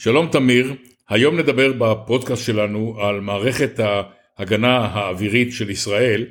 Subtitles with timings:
[0.00, 0.74] שלום תמיר,
[1.08, 6.26] היום נדבר בפודקאסט שלנו על מערכת ההגנה האווירית של ישראל,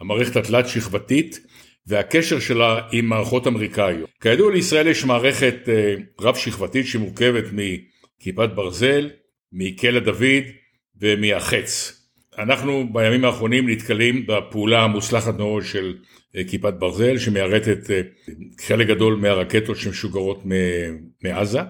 [0.00, 1.40] המערכת התלת שכבתית
[1.86, 4.10] והקשר שלה עם מערכות אמריקאיות.
[4.20, 9.10] כידוע לישראל יש מערכת אה, רב שכבתית שמורכבת מכיפת ברזל,
[9.52, 10.44] מכלא דוד
[11.00, 12.02] ומהחץ.
[12.38, 15.94] אנחנו בימים האחרונים נתקלים בפעולה המוצלחת מאוד של
[16.36, 18.00] אה, כיפת ברזל שמיירטת אה,
[18.60, 20.42] חלק גדול מהרקטות שמשוגרות
[21.22, 21.60] מעזה.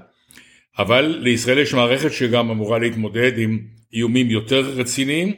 [0.79, 3.59] אבל לישראל יש מערכת שגם אמורה להתמודד עם
[3.92, 5.33] איומים יותר רציניים.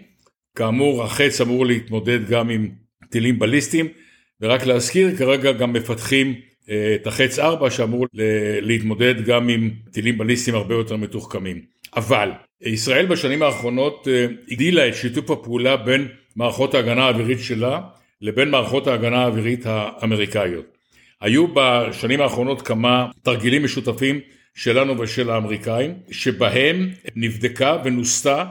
[0.57, 2.69] כאמור, החץ אמור להתמודד גם עם
[3.11, 3.89] טילים בליסטיים,
[4.41, 6.35] ורק להזכיר, כרגע גם מפתחים
[6.71, 8.07] אה, את החץ 4 שאמור
[8.61, 11.61] להתמודד גם עם טילים בליסטיים הרבה יותר מתוחכמים.
[11.97, 12.31] אבל
[12.63, 17.81] ישראל בשנים האחרונות אה, הגדילה את שיתוף הפעולה בין מערכות ההגנה האווירית שלה
[18.21, 20.65] לבין מערכות ההגנה האווירית האמריקאיות.
[21.21, 24.21] היו בשנים האחרונות כמה תרגילים משותפים
[24.55, 28.45] שלנו ושל האמריקאים, שבהם נבדקה ונוסתה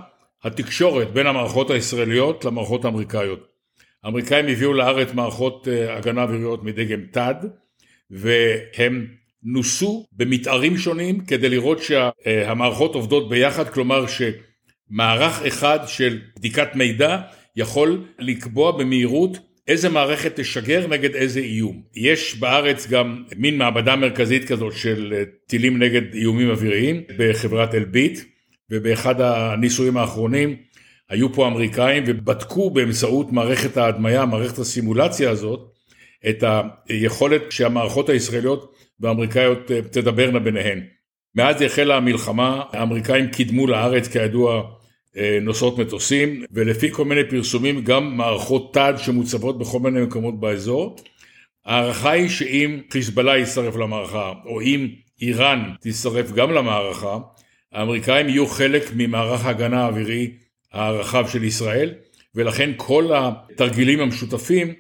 [0.44, 3.48] התקשורת בין המערכות הישראליות למערכות האמריקאיות.
[4.04, 7.36] האמריקאים הביאו לארץ מערכות אה, הגנה אוויריות מדגם תד,
[8.12, 9.08] והם
[9.44, 17.18] נוסו במתארים שונים כדי לראות שהמערכות עובדות ביחד, כלומר שמערך אחד של בדיקת מידע
[17.56, 21.82] יכול לקבוע במהירות איזה מערכת תשגר נגד איזה איום.
[21.96, 28.20] יש בארץ גם מין מעבדה מרכזית כזאת של אה, טילים נגד איומים אוויריים בחברת אלביט
[28.70, 30.56] ובאחד הניסויים האחרונים
[31.10, 35.60] היו פה אמריקאים ובדקו באמצעות מערכת ההדמיה, מערכת הסימולציה הזאת,
[36.30, 36.44] את
[36.90, 40.84] היכולת שהמערכות הישראליות והאמריקאיות אה, תדברנה ביניהן.
[41.36, 44.64] מאז החלה המלחמה, האמריקאים קידמו לארץ כידוע
[45.42, 50.96] נוסעות מטוסים, ולפי כל מיני פרסומים גם מערכות תד שמוצבות בכל מיני מקומות באזור.
[51.66, 54.88] ההערכה היא שאם חיזבאללה יצטרף למערכה, או אם
[55.22, 57.18] איראן תצטרף גם למערכה,
[57.72, 60.32] האמריקאים יהיו חלק ממערך ההגנה האווירי
[60.74, 61.94] הרחב של ישראל,
[62.36, 64.74] ולכן כל התרגילים המשותפים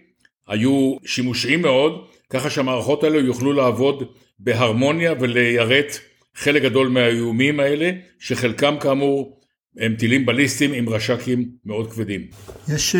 [0.47, 4.03] היו שימושיים מאוד, ככה שהמערכות האלה יוכלו לעבוד
[4.39, 5.99] בהרמוניה וליירט
[6.35, 9.42] חלק גדול מהאיומים האלה, שחלקם כאמור
[9.77, 12.21] הם טילים בליסטיים עם רש"קים מאוד כבדים.
[12.67, 12.99] יש uh,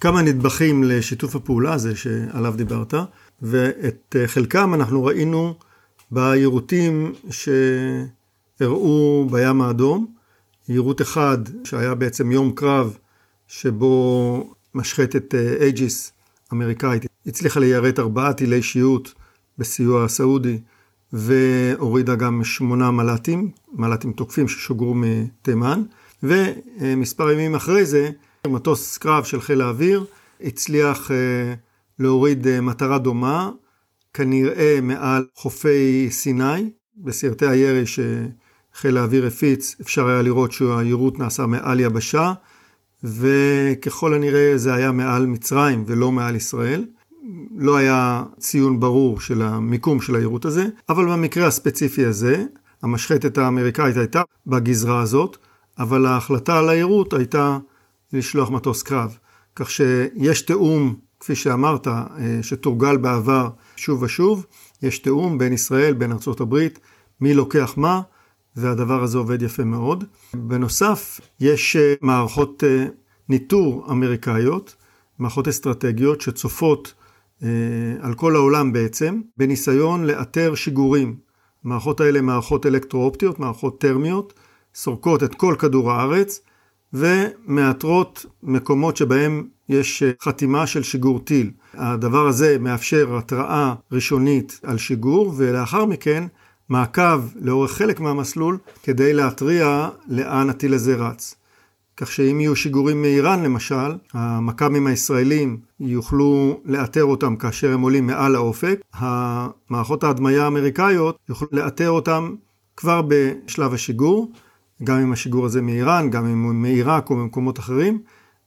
[0.00, 2.94] כמה נדבכים לשיתוף הפעולה הזה שעליו דיברת,
[3.42, 5.54] ואת uh, חלקם אנחנו ראינו
[6.10, 10.06] ביירוטים שהראו בים האדום.
[10.68, 12.96] יירוט אחד שהיה בעצם יום קרב
[13.48, 16.12] שבו משחתת Aegis uh,
[16.52, 19.12] אמריקאית הצליחה ליירט ארבעה טילי שיוט
[19.58, 20.58] בסיוע הסעודי
[21.12, 25.82] והורידה גם שמונה מל"טים, מל"טים תוקפים ששוגרו מתימן.
[26.22, 28.10] ומספר ימים אחרי זה,
[28.46, 30.04] מטוס קרב של חיל האוויר
[30.40, 31.54] הצליח אה,
[31.98, 33.50] להוריד אה, מטרה דומה,
[34.14, 41.80] כנראה מעל חופי סיני, בסרטי הירי שחיל האוויר הפיץ, אפשר היה לראות שהיירוט נעשה מעל
[41.80, 42.32] יבשה,
[43.04, 46.84] וככל הנראה זה היה מעל מצרים ולא מעל ישראל.
[47.56, 52.44] לא היה ציון ברור של המיקום של היירוט הזה, אבל במקרה הספציפי הזה,
[52.82, 55.36] המשחטת האמריקאית הייתה בגזרה הזאת,
[55.78, 57.58] אבל ההחלטה על העירות הייתה
[58.12, 59.16] לשלוח מטוס קרב.
[59.56, 62.02] כך שיש תיאום, כפי שאמרת, אה,
[62.42, 64.46] שתורגל בעבר שוב ושוב,
[64.82, 66.78] יש תיאום בין ישראל, בין ארצות הברית,
[67.20, 68.00] מי לוקח מה,
[68.56, 70.04] והדבר הזה עובד יפה מאוד.
[70.34, 72.86] בנוסף, יש אה, מערכות אה,
[73.28, 74.76] ניטור אמריקאיות,
[75.18, 76.94] מערכות אסטרטגיות שצופות
[78.00, 81.16] על כל העולם בעצם, בניסיון לאתר שיגורים.
[81.64, 84.32] המערכות האלה מערכות אלקטרואופטיות, מערכות טרמיות,
[84.74, 86.40] סורקות את כל כדור הארץ
[86.92, 91.50] ומאתרות מקומות שבהם יש חתימה של שיגור טיל.
[91.74, 96.24] הדבר הזה מאפשר התראה ראשונית על שיגור ולאחר מכן
[96.68, 101.34] מעקב לאורך חלק מהמסלול כדי להתריע לאן הטיל הזה רץ.
[101.96, 108.34] כך שאם יהיו שיגורים מאיראן למשל, המכ"מים הישראלים יוכלו לאתר אותם כאשר הם עולים מעל
[108.34, 112.34] האופק, המערכות ההדמיה האמריקאיות יוכלו לאתר אותם
[112.76, 114.32] כבר בשלב השיגור,
[114.84, 118.02] גם עם השיגור הזה מאיראן, גם הוא מעיראק או ממקומות אחרים,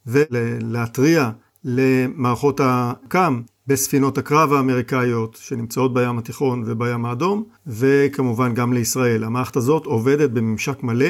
[0.06, 1.30] ולהתריע
[1.64, 9.24] למערכות הקאם בספינות הקרב האמריקאיות שנמצאות בים התיכון ובים האדום, וכמובן גם לישראל.
[9.24, 11.08] המערכת הזאת עובדת בממשק מלא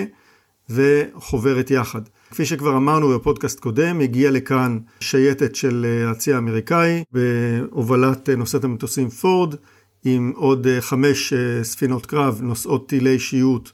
[0.71, 2.01] וחוברת יחד.
[2.31, 9.55] כפי שכבר אמרנו בפודקאסט קודם, הגיעה לכאן שייטת של הצי האמריקאי בהובלת נושאת המטוסים פורד,
[10.05, 13.71] עם עוד חמש ספינות קרב נושאות טילי שיוט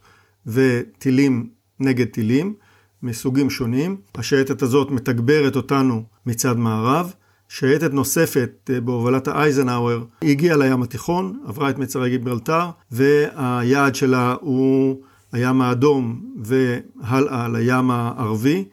[0.47, 1.49] וטילים
[1.81, 2.55] נגד טילים
[3.03, 3.97] מסוגים שונים.
[4.15, 7.13] השייטת הזאת מתגברת אותנו מצד מערב.
[7.49, 15.03] שייטת נוספת אה, בהובלת האייזנהאואר הגיעה לים התיכון, עברה את מצרי גיברלטר, והיעד שלה הוא
[15.33, 18.65] הים האדום והלאה לים הערבי,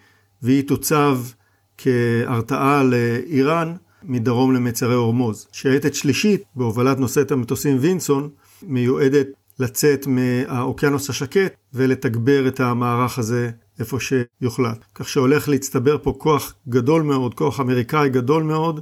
[0.41, 1.19] והיא תוצב
[1.77, 3.73] כהרתעה לאיראן
[4.03, 5.47] מדרום למצרי הורמוז.
[5.51, 8.29] שייטת שלישית, בהובלת נושאת המטוסים וינסון,
[8.63, 9.27] מיועדת
[9.59, 14.85] לצאת מהאוקיינוס השקט ולתגבר את המערך הזה איפה שיוחלט.
[14.95, 18.81] כך שהולך להצטבר פה כוח גדול מאוד, כוח אמריקאי גדול מאוד,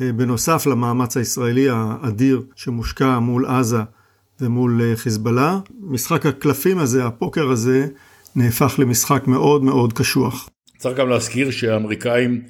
[0.00, 3.80] אה, בנוסף למאמץ הישראלי האדיר שמושקע מול עזה
[4.40, 5.58] ומול אה, חיזבאללה.
[5.80, 7.86] משחק הקלפים הזה, הפוקר הזה,
[8.36, 10.48] נהפך למשחק מאוד מאוד קשוח.
[10.78, 12.42] צריך גם להזכיר שהאמריקאים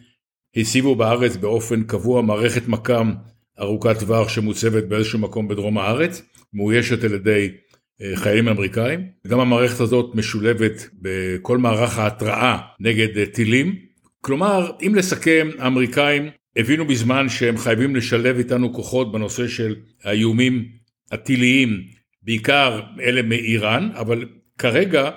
[0.56, 3.12] הציבו בארץ באופן קבוע מערכת מכ"ם
[3.60, 6.22] ארוכת טווח שמוצבת באיזשהו מקום בדרום הארץ,
[6.54, 7.50] מאוישת על ידי
[8.02, 9.00] אה, חיילים אמריקאים.
[9.26, 13.76] גם המערכת הזאת משולבת בכל מערך ההתראה נגד אה, טילים.
[14.20, 20.68] כלומר, אם לסכם, האמריקאים הבינו בזמן שהם חייבים לשלב איתנו כוחות בנושא של האיומים
[21.12, 21.82] הטיליים,
[22.22, 24.24] בעיקר אלה מאיראן, אבל
[24.58, 25.10] כרגע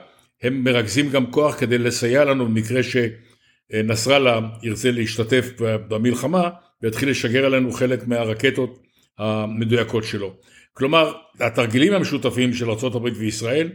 [0.43, 6.49] הם מרכזים גם כוח כדי לסייע לנו במקרה שנסראללה ירצה להשתתף במלחמה
[6.81, 8.79] ויתחיל לשגר עלינו חלק מהרקטות
[9.17, 10.35] המדויקות שלו.
[10.79, 13.69] כלומר, התרגילים המשותפים של ארה"ב וישראל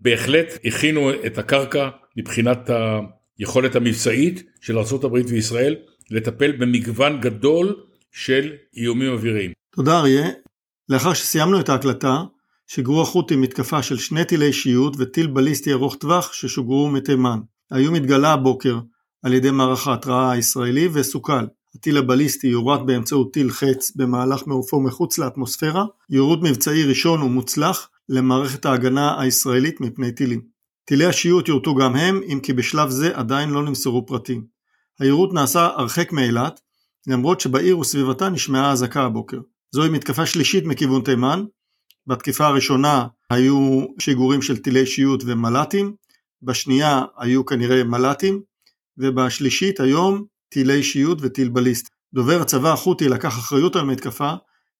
[0.00, 2.70] בהחלט הכינו את הקרקע מבחינת
[3.38, 5.76] היכולת המבצעית של ארה"ב וישראל
[6.10, 7.76] לטפל במגוון גדול
[8.12, 9.52] של איומים אוויריים.
[9.74, 10.28] תודה אריה.
[10.88, 12.22] לאחר שסיימנו את ההקלטה,
[12.66, 17.38] שיגרו החות'ים מתקפה של שני טילי שיוט וטיל בליסטי ארוך טווח ששוגרו מתימן.
[17.70, 18.78] האיום התגלה הבוקר
[19.22, 21.44] על ידי מערך ההתראה הישראלי וסוכל.
[21.80, 28.66] הטיל הבליסטי יורד באמצעות טיל חץ במהלך מעופו מחוץ לאטמוספירה, יירוט מבצעי ראשון ומוצלח למערכת
[28.66, 30.40] ההגנה הישראלית מפני טילים.
[30.84, 34.44] טילי השיוט יורטו גם הם, אם כי בשלב זה עדיין לא נמסרו פרטים.
[34.98, 36.60] היירוט נעשה הרחק מאילת,
[37.06, 39.40] למרות שבעיר וסביבתה נשמעה אזעקה הבוקר.
[39.70, 41.44] זוהי מתקפה שלישית מכיוון תימן,
[42.06, 45.94] בתקיפה הראשונה היו שיגורים של טילי שיוט ומל"טים,
[46.42, 48.42] בשנייה היו כנראה מל"טים,
[48.98, 51.88] ובשלישית היום טילי שיוט וטיל בליסט.
[52.14, 54.32] דובר הצבא החות'י לקח אחריות על המתקפה,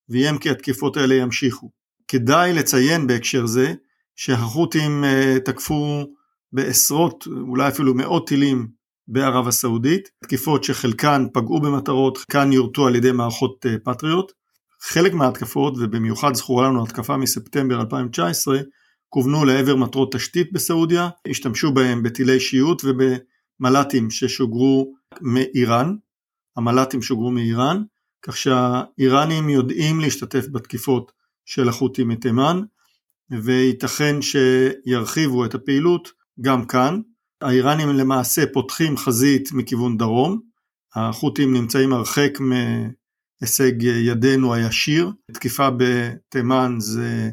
[0.09, 1.71] ואיים כי התקיפות האלה ימשיכו.
[2.09, 3.75] כדאי לציין בהקשר זה
[4.17, 6.07] שהחות'ים אה, תקפו
[6.53, 8.69] בעשרות, אולי אפילו מאות טילים
[9.09, 14.33] בערב הסעודית, תקיפות שחלקן פגעו במטרות, חלקן יורטו על ידי מערכות אה, פטריוט.
[14.83, 18.59] חלק מההתקפות, ובמיוחד זכורה לנו התקפה מספטמבר 2019,
[19.09, 25.97] כוונו לעבר מטרות תשתית בסעודיה, השתמשו בהם בטילי שיוט ובמל"טים ששוגרו מאיראן,
[26.57, 27.83] המל"טים שוגרו מאיראן,
[28.23, 31.13] כך שהאיראנים יודעים להשתתף בתקיפות
[31.45, 32.61] של החות'ים מתימן,
[33.31, 36.09] וייתכן שירחיבו את הפעילות
[36.41, 37.01] גם כאן.
[37.41, 40.41] האיראנים למעשה פותחים חזית מכיוון דרום,
[40.95, 45.13] החות'ים נמצאים הרחק מהישג ידינו הישיר.
[45.33, 47.31] תקיפה בתימן זה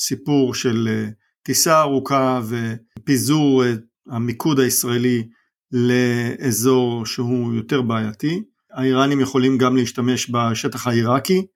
[0.00, 1.08] סיפור של
[1.42, 3.62] טיסה ארוכה ופיזור
[4.08, 5.28] המיקוד הישראלי
[5.72, 8.42] לאזור שהוא יותר בעייתי.
[8.72, 11.46] האיראנים יכולים גם להשתמש בשטח העיראקי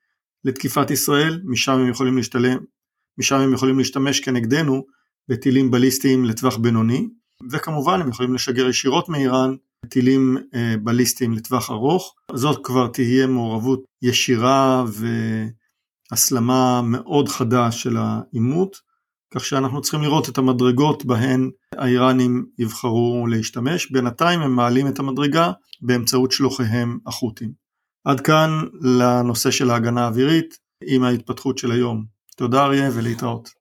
[0.44, 2.58] לתקיפת ישראל, משם הם יכולים להשתלם,
[3.18, 4.84] משם הם יכולים להשתמש כנגדנו
[5.28, 7.08] בטילים בליסטיים לטווח בינוני,
[7.50, 9.54] וכמובן הם יכולים לשגר ישירות מאיראן
[9.88, 12.14] טילים אה, בליסטיים לטווח ארוך.
[12.34, 14.84] זאת כבר תהיה מעורבות ישירה
[16.12, 18.76] והסלמה מאוד חדה של העימות.
[19.34, 25.52] כך שאנחנו צריכים לראות את המדרגות בהן האיראנים יבחרו להשתמש, בינתיים הם מעלים את המדרגה
[25.82, 27.52] באמצעות שלוחיהם החות'ים.
[28.04, 28.50] עד כאן
[28.80, 32.04] לנושא של ההגנה האווירית עם ההתפתחות של היום.
[32.36, 33.50] תודה אריה ולהתראות.